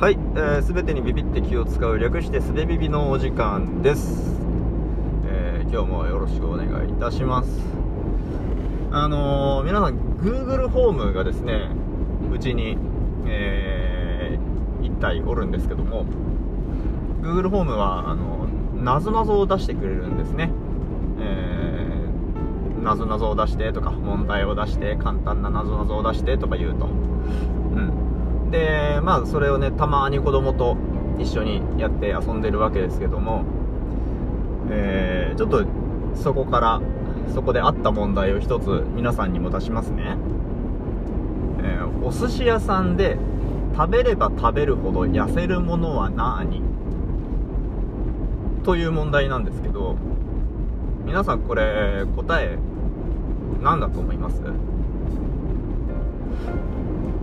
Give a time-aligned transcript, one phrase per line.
[0.00, 4.40] はい、えー、全てにビビって気を使う略してすべビビのお時間です、
[5.26, 7.50] えー今日もよろしくお願いいたします。
[8.92, 11.68] あのー、皆さん Google ホームがですね
[12.32, 12.78] うちに、
[13.26, 16.06] えー、1体おるんですけども
[17.20, 18.48] Google ホームはあの
[18.82, 20.50] なぞなぞを出してくれるんですね。
[21.20, 26.88] えーなぞなぞを出してとか問題を出して簡単ななぞなぞを出してとか言うと。
[28.50, 30.76] でまあそれをねたまに子供と
[31.18, 33.44] 一緒にやって遊んでるわけですけども
[34.70, 35.64] えーちょっと
[36.14, 36.80] そこから
[37.32, 40.16] そこであった問題を一つ皆さんにも出しますね、
[41.62, 43.18] えーお寿司屋さんで
[43.76, 46.62] 食べれば食べるほど痩せるものは何？
[48.64, 49.96] という問題なんですけど
[51.04, 52.58] 皆さんこれ答え
[53.62, 54.40] 何だと思います？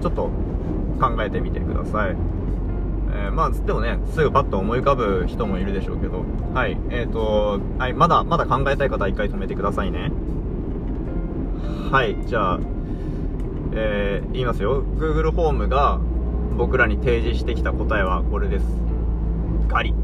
[0.00, 0.30] ちょっと
[1.00, 2.16] 考えてみてください。
[3.14, 6.24] えーまあつってもねすぐパッと思い浮かぶ人もいるでしょうけど。
[6.54, 10.10] はいえーとはいまだまだ考えたい方は一回止めてくださいね。
[11.90, 12.60] はいじゃあ
[13.72, 14.82] えー言いますよ。
[14.82, 15.98] Google ホームが
[16.56, 18.64] 僕らに提示してきた答えはこれです。
[19.68, 19.94] ガリ。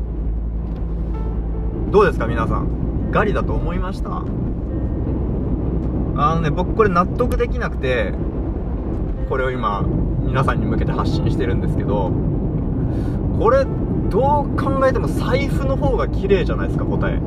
[1.91, 3.11] どうですか皆さん。
[3.11, 4.23] ガリだと思いました？
[6.21, 8.13] あのね僕これ納得できなくて
[9.29, 9.85] これを今
[10.29, 12.13] 皆さんに向けて発信してるんですけど
[13.39, 13.65] これ
[14.11, 17.19] どう考えても財布の方が綺麗じゃないですか答え。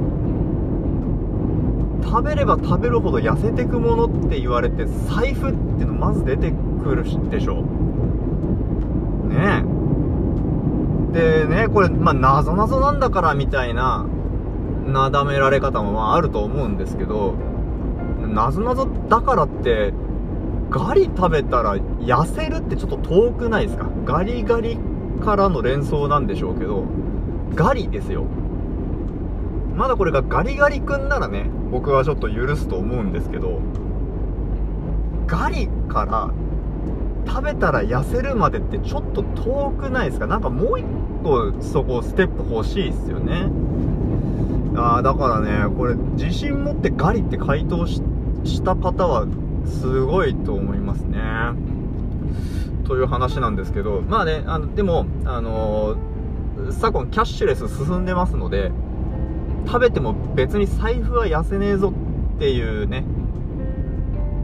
[2.03, 6.52] 食べれば食べるほど痩せてくものって言われて財布ってのまず出て
[6.83, 7.61] くるでしょ。
[9.29, 9.63] ね
[11.13, 11.44] え。
[11.45, 14.05] でねこれまあなぞなぞなんだからみたいな
[14.85, 17.35] なだめられ方もまああると思うんですけど
[18.27, 19.94] なぞなぞだからって
[20.72, 23.88] ガリ食べたら痩せるってちょっと遠くないですか？
[24.05, 24.78] ガリガリ
[25.22, 26.86] からの連想なんでしょうけど
[27.53, 28.23] ガリですよ。
[29.75, 33.59] まだこれがガリガリ君ならね僕はちょっと許すと思うんですけど
[35.28, 36.31] ガリから
[37.28, 40.28] 食べたら痩せるまでってちょっと遠くないですか？
[40.28, 40.85] なんかもう一
[41.22, 43.50] 個そこステップ欲しいっすよね。
[44.75, 48.01] あーだからねこれ自信持ってガリって回答し
[48.45, 49.28] した方は
[49.66, 51.19] すごいと思いますね。
[52.85, 55.95] という話なんですけどまあねあのでもあの
[56.72, 58.71] 昨今キャッシュレス進んでますので
[59.66, 61.94] 食べても別に財布は痩せねえぞ
[62.35, 63.05] っていうね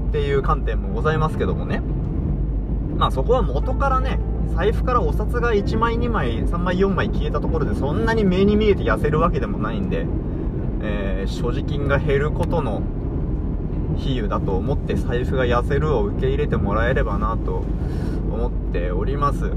[0.09, 1.81] っていう観点もございますけどもね。
[2.97, 4.19] まあそこは元からね
[4.55, 10.05] 財布からお札が1枚2枚3枚4枚消えたところでそんなに目に見えて痩せるわけでもないんで、
[10.81, 12.81] えー所持金が減ることの
[13.97, 17.63] 比喩だと思って財布が痩せるを受け入れてもらえればなと
[18.31, 19.51] 思っております。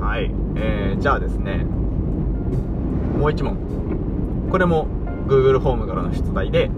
[0.00, 1.66] はい、えーじゃあですね。
[3.18, 3.56] もう1問。
[4.50, 4.86] これも
[5.26, 6.70] Google ホームからの出題で、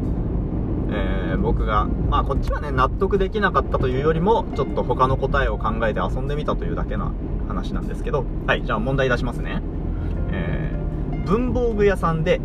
[0.90, 7.10] えー僕がまあこっちはね納得できなかったというよりもちょっと他の答えを考えて遊んでみたというだけな
[7.48, 8.24] 話なんですけど。
[8.46, 9.62] はいじゃあ問題出しますね。
[10.30, 10.82] えー
[11.26, 12.40] 文房具屋さんで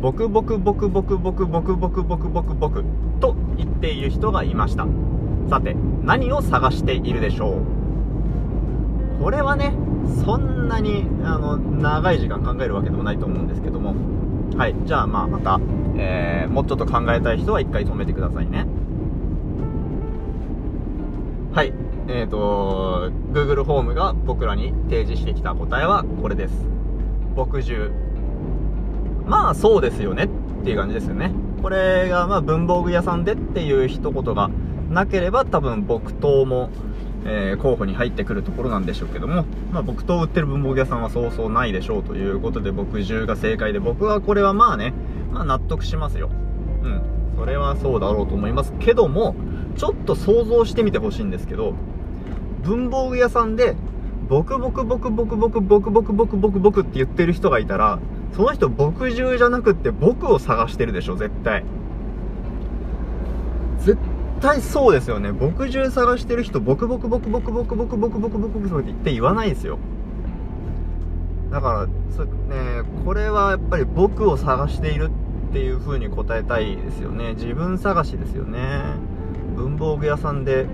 [0.00, 2.84] ボクボクボクボクボクボクボクボク
[3.20, 4.86] と言っている人がいました。
[5.48, 7.58] さて何を探しているでしょ
[9.18, 9.22] う？
[9.22, 9.72] これはね
[10.24, 13.94] そんなにあの長い時間考えるわけでもないと思うんですけども。
[14.56, 15.60] はいじゃあまあまた、
[15.96, 18.66] えーもうちょっと考えたい人は一回止めてくださいね。
[21.52, 21.72] はい
[22.08, 26.54] えーと Google ホームが僕らに提示してきた答えはこれです。
[27.34, 28.05] 墨汁。
[29.26, 30.28] まあそうですよねっ
[30.64, 31.32] ていう感じですよね。
[31.62, 34.50] これがまあ文房具屋さんでっていう一言が
[34.90, 36.70] なければ多分木刀も、
[37.24, 44.92] えー候補に入ってくるところなんでしょうけども、まあ、木刀売ってる文房具屋さんはそうそうないでしょうということで墨汁が正解で僕はこれはまあね、
[45.32, 46.30] まあ、納得しますよ。
[46.82, 47.16] うん。
[47.36, 49.36] それはそうだろうと思いますけども
[49.76, 51.74] ちょっと想像してみてほしいんですけど
[52.64, 53.76] 文房具屋さんで
[54.28, 57.98] ボクボクボクボクボクボクボクボクボクボクって言ってる人がいたら
[58.36, 61.64] その人墨汁じゃなくって僕を探してるでしょ絶対。
[63.78, 63.98] 絶
[64.40, 65.32] 対そうですよね。
[65.32, 69.78] 墨汁探してる人ボクボクボクボクボクボクボクボクボクボクって言って言わないですよ
[71.50, 75.10] だからそねこれはやっぱり僕を探している
[75.48, 78.82] っていう風に答えたいですよね自分探しですよね
[79.54, 80.66] 文房具屋さんで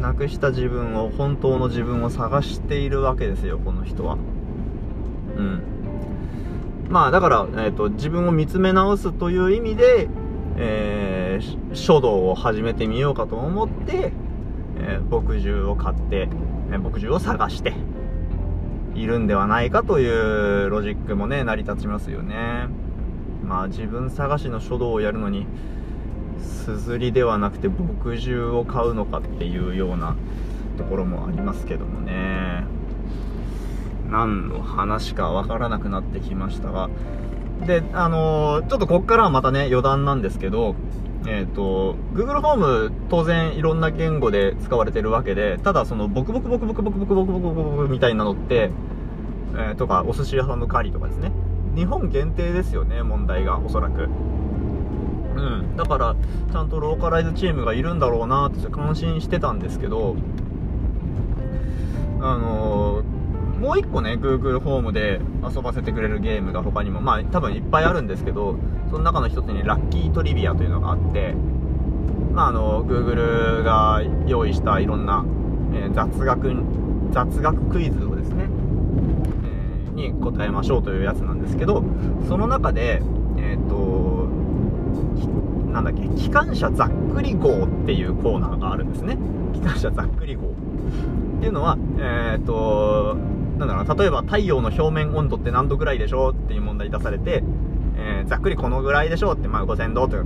[0.00, 4.16] なくした自分を本当の自分を探しているわけですよこの人は
[5.36, 5.71] うん
[6.88, 10.08] まあだから、えー、と自分を見つめ直すという意味で、
[10.56, 14.12] えー書道を始めてみようかと思って、
[14.78, 16.28] えー墨汁を買って、
[16.70, 17.72] えー墨汁を探して
[18.94, 22.68] いるんではないかというロジックもね、成り立ちますよね。
[23.42, 25.46] まあ自分探しの書道をやるのに、
[26.40, 30.16] すずりではなくて墨汁を買うのかっていうような
[30.76, 32.41] ところもありますけどもね。
[34.12, 36.90] 何の話かわからなくなってきましたが。
[37.66, 40.74] で、あのー、ちょっとこっからはまたね、余談なんですけど、
[41.26, 48.70] えっ、ー、と、Google ホーム当然いろんな言語で使われてるわけで、ただそのボクボクボクボクボクボクボクボクボクみたいなのって、
[49.54, 51.32] えー、とか、お寿司屋さんのカリとかですね。
[51.74, 54.08] 日本限定ですよね、問題が、おそらく。
[55.36, 55.76] うん。
[55.76, 56.16] だから、
[56.52, 60.16] ちゃんとローカライズチームがいるんだろうなって感心してたんですけど、
[62.20, 63.02] あの
[63.62, 68.56] もう一個ね、Google ホームで遊ばせてくれるゲームが他にも、まあ多分いっぱいあるんですけど、
[68.90, 71.32] その中の一つにラッキートリビアというのがあって、
[72.32, 75.24] まああの、Google が用意したいろんな、
[75.74, 76.56] えー、雑学、
[77.12, 78.48] 雑学クイズをですね、
[79.86, 81.84] えー、に答えましょうというやつなんですけど、
[82.26, 83.00] その中で、
[83.38, 84.28] えっ、ー、と、
[85.70, 89.16] なんだっけ、機関車ざっくり号っていうコーナーがあるんですね。
[89.52, 90.48] 機関車ざっくり号。
[90.48, 90.50] っ
[91.38, 93.16] ていうのは、えっ、と、
[93.62, 97.44] なんだろう、例えば太陽の表面温度って何度ぐらいでしょうっていう問題出されて、
[97.96, 100.24] えー、ざっくりこのぐらいでしょうって、まあ5000度とか、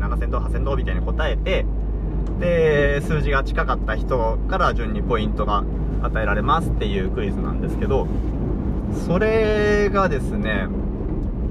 [0.00, 1.66] 7000度、8000度みたいに答えて、
[2.40, 5.64] で、数字が近かった人から順にポイントが
[6.02, 8.06] 与えられますっていうクイズなんですけど、
[9.06, 10.68] それがですね、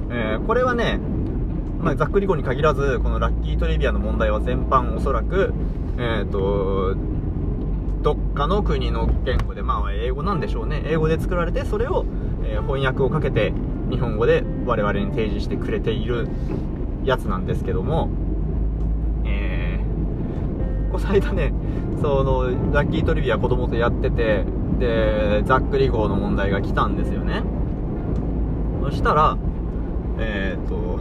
[0.10, 1.00] えー、これはね、
[1.80, 5.54] まあ、ざっくり語に限らず、このラッキートリビアの問題は全般おそらく、
[5.98, 6.96] えっ、ー、と、
[8.04, 10.84] どっかの国の言語で、まあ英語なんでしょうね。
[10.86, 12.06] 英語で作られて、それを、
[12.44, 13.54] えー、翻訳をかけて
[13.90, 16.28] 日本語で我々に提示してくれている
[17.06, 18.10] やつなんですけども、
[19.26, 21.54] えー、この間ね、
[22.02, 24.44] その、ラッキートリビア子供とやってて、
[24.80, 27.42] で、ざっくり号の問題が来たんですよね。
[28.84, 29.38] そしたら、
[30.20, 31.00] えっ、ー、と、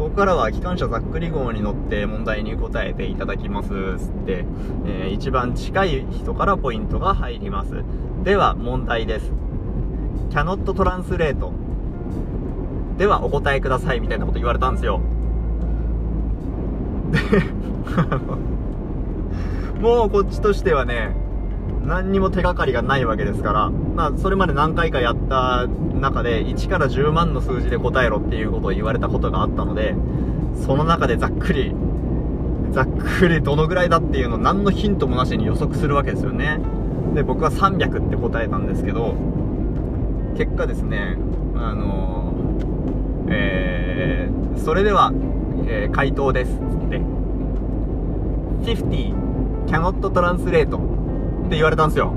[0.00, 3.72] ここからは機関車ざっくり号に乗って問題に答えていただきますつ
[4.08, 4.46] って、
[4.86, 7.84] えー、一番近い人からポイントが入ります。
[8.24, 9.30] では問題です。
[10.30, 11.52] cannot translate
[12.96, 15.02] ではお答えくださいみたいなこと言われたんですよ。
[17.10, 17.20] で、
[19.84, 21.14] もうこっちとしてはね、
[21.84, 29.94] 何にも手がかりがないわけですから、まあ、それまで何回かやった中で、1から10万の数字で答えろっていうことを言われたことがあったので、
[30.66, 31.74] その中でざっくり、
[32.72, 36.60] ざっくりどのぐらいだっていうのを何のヒントもなしに予測するわけですよね。
[37.14, 39.14] で、僕は300って答えたんですけど、
[40.36, 41.16] 結果ですね、
[41.56, 45.12] あのー、えー、それでは、
[45.66, 46.52] えー、回答です。
[46.52, 47.00] つって、
[48.62, 49.14] 50
[49.66, 50.76] cannot translate
[51.50, 52.12] って言われたんですよ。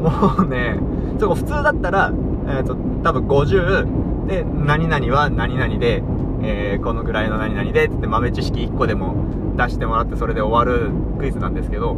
[0.00, 0.78] もうね、
[1.20, 2.12] そこ普通だったら、
[2.48, 2.74] えっ、ー、と、
[3.04, 6.02] 多分50で、何々は何々で、
[6.42, 11.92] えー、このぐらいの何々で、って豆知識1個でも出してもらってそれで終わるクイズなんですけど、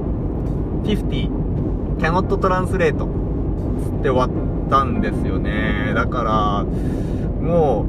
[0.83, 5.93] 50 cannot translate つって終わったんですよね。
[5.95, 6.65] だから、
[7.41, 7.87] も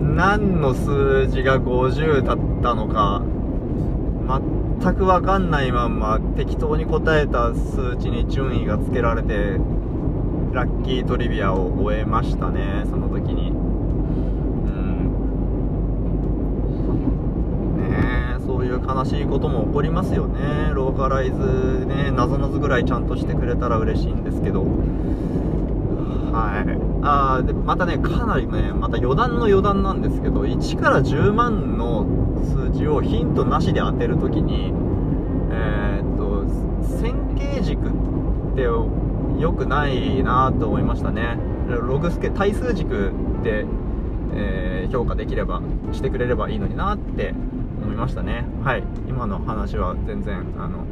[0.00, 3.22] う、何の数字が50だったのか、
[4.80, 9.58] 全くわかんないまんま適当に答えた数値に順位がつけられて
[10.52, 13.50] ラッキートリビアを終えましたねその時に。
[13.50, 13.58] うん。
[17.78, 20.70] ねえそういう悲しいことも起こりますよね。
[20.74, 24.64] ローカライズねなぞなぞぐらいちゃんとしてくれたら嬉しいんですけど。
[26.34, 34.72] はいあでまたねかなりねまた余談の余談なんですけど1から10万の数値をヒントなしで当てるときに、
[35.50, 41.38] えー、っと、線形軸って良くないなと思いましたね。
[41.68, 43.12] ログスケ、対数軸
[43.42, 43.64] で、
[44.34, 45.62] えー、評価できれば、
[45.92, 47.34] してくれればいいのになって
[47.82, 48.44] 思いましたね。
[48.62, 48.84] はい。
[49.08, 50.84] 今の話は全然、あの、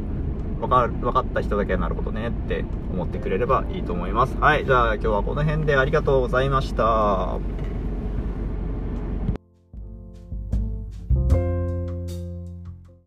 [0.59, 4.37] 分かる、分かった人だけなるほどねって思ってくれればいいと思います。
[4.37, 4.65] はい。
[4.65, 7.72] じゃあ今日はこの辺でありがとうございました。